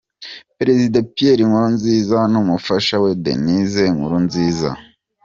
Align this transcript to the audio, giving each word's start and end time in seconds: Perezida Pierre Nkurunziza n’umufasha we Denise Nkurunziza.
Perezida 0.57 0.97
Pierre 1.13 1.43
Nkurunziza 1.49 2.19
n’umufasha 2.31 2.95
we 3.03 3.11
Denise 3.23 3.83
Nkurunziza. 3.95 4.69